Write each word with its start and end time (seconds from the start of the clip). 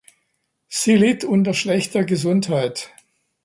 Sie 0.67 0.95
litt 0.95 1.23
unter 1.23 1.53
schlechter 1.53 2.03
Gesundheit. 2.03 2.89